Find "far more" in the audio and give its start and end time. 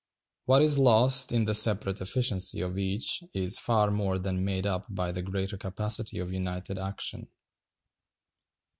3.59-4.17